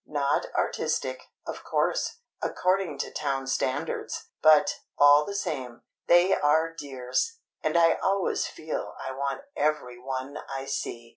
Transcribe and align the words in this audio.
Not 0.07 0.47
artistic, 0.55 1.25
of 1.45 1.63
course, 1.63 2.21
according 2.41 2.97
to 3.01 3.11
town 3.11 3.45
standards, 3.45 4.29
but, 4.41 4.79
all 4.97 5.25
the 5.25 5.35
same, 5.35 5.83
they 6.07 6.33
are 6.33 6.73
dears; 6.73 7.37
and 7.61 7.77
I 7.77 7.93
always 8.01 8.47
feel 8.47 8.95
I 8.99 9.11
want 9.11 9.41
every 9.55 9.99
one 9.99 10.39
I 10.49 10.65
see. 10.65 11.09